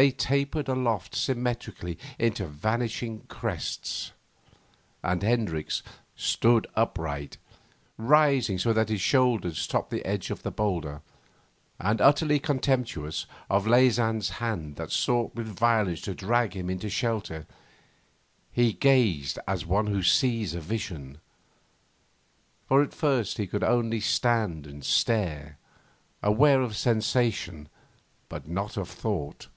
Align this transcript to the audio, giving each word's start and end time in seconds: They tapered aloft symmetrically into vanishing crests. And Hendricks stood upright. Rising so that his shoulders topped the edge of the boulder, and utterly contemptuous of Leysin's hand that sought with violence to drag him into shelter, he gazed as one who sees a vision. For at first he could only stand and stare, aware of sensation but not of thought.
They 0.00 0.12
tapered 0.12 0.68
aloft 0.68 1.16
symmetrically 1.16 1.98
into 2.20 2.46
vanishing 2.46 3.22
crests. 3.26 4.12
And 5.02 5.24
Hendricks 5.24 5.82
stood 6.14 6.68
upright. 6.76 7.36
Rising 7.96 8.60
so 8.60 8.72
that 8.72 8.90
his 8.90 9.00
shoulders 9.00 9.66
topped 9.66 9.90
the 9.90 10.04
edge 10.06 10.30
of 10.30 10.44
the 10.44 10.52
boulder, 10.52 11.00
and 11.80 12.00
utterly 12.00 12.38
contemptuous 12.38 13.26
of 13.50 13.66
Leysin's 13.66 14.30
hand 14.38 14.76
that 14.76 14.92
sought 14.92 15.34
with 15.34 15.48
violence 15.48 16.00
to 16.02 16.14
drag 16.14 16.54
him 16.54 16.70
into 16.70 16.88
shelter, 16.88 17.44
he 18.52 18.72
gazed 18.74 19.40
as 19.48 19.66
one 19.66 19.88
who 19.88 20.04
sees 20.04 20.54
a 20.54 20.60
vision. 20.60 21.18
For 22.68 22.84
at 22.84 22.94
first 22.94 23.36
he 23.36 23.48
could 23.48 23.64
only 23.64 23.98
stand 23.98 24.64
and 24.64 24.84
stare, 24.84 25.58
aware 26.22 26.62
of 26.62 26.76
sensation 26.76 27.68
but 28.28 28.46
not 28.46 28.76
of 28.76 28.88
thought. 28.88 29.48